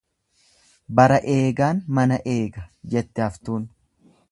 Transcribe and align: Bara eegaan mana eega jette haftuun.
Bara 0.99 1.19
eegaan 1.33 1.83
mana 1.99 2.19
eega 2.33 2.65
jette 2.95 3.27
haftuun. 3.29 3.69